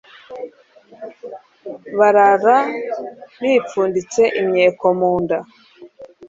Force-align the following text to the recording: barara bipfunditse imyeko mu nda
barara 1.97 2.57
bipfunditse 3.39 4.21
imyeko 4.41 4.85
mu 4.99 5.13
nda 5.21 5.39